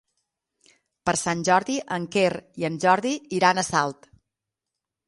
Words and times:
Per 1.09 1.13
Sant 1.23 1.43
Jordi 1.49 1.75
en 1.99 2.09
Quer 2.17 2.33
i 2.65 2.69
en 2.71 2.81
Jordi 2.87 3.13
iran 3.43 3.65
a 3.65 3.67
Salt. 3.71 4.13